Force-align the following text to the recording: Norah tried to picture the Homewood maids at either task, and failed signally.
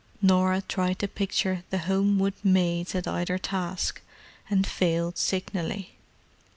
Norah 0.19 0.63
tried 0.67 0.97
to 0.97 1.07
picture 1.07 1.63
the 1.69 1.77
Homewood 1.77 2.33
maids 2.43 2.95
at 2.95 3.07
either 3.07 3.37
task, 3.37 4.01
and 4.49 4.65
failed 4.65 5.19
signally. 5.19 5.91